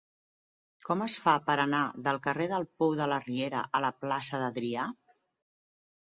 [0.85, 4.41] Com es fa per anar del carrer del Pou de la Riera a la plaça
[4.45, 4.87] d'Adrià?